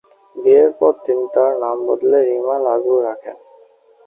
বিয়ের 0.35 0.71
পর 0.79 0.93
তিনি 1.05 1.25
তার 1.35 1.51
নাম 1.63 1.77
বদলে 1.87 2.19
রিমা 2.21 2.55
লাগু 2.67 2.93
রাখেন। 3.07 3.37